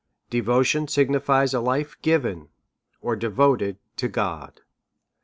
[0.31, 2.49] Devotion signifies a life given
[3.01, 4.61] or devoted to God.